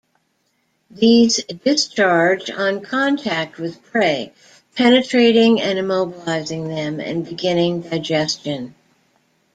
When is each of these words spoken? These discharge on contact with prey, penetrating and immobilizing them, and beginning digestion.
These 0.89 1.43
discharge 1.63 2.49
on 2.49 2.81
contact 2.83 3.59
with 3.59 3.83
prey, 3.83 4.33
penetrating 4.73 5.61
and 5.61 5.77
immobilizing 5.77 6.67
them, 6.69 6.99
and 6.99 7.23
beginning 7.23 7.81
digestion. 7.81 8.73